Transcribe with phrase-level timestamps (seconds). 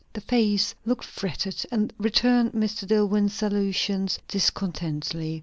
[0.13, 2.87] The face looked fretted, and returned Mr.
[2.87, 5.39] Dillwyn's salutation discontentedly.